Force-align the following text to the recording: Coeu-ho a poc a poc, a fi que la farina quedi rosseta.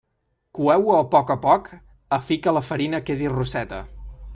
Coeu-ho 0.59 0.95
a 1.01 1.03
poc 1.11 1.29
a 1.35 1.37
poc, 1.45 1.71
a 2.19 2.21
fi 2.31 2.41
que 2.47 2.55
la 2.59 2.67
farina 2.71 3.05
quedi 3.11 3.33
rosseta. 3.39 3.89